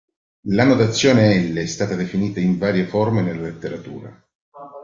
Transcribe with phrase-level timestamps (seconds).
[0.47, 4.27] La notazione L è stata definita in varie forme nella letteratura.